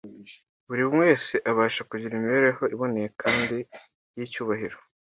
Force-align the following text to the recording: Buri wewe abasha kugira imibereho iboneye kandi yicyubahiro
Buri 0.67 0.83
wewe 0.97 1.37
abasha 1.51 1.81
kugira 1.89 2.13
imibereho 2.15 2.63
iboneye 2.73 3.07
kandi 3.21 3.57
yicyubahiro 4.15 4.77